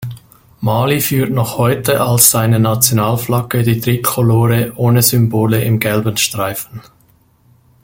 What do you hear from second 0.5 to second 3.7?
Mali führt noch heute als seine Nationalflagge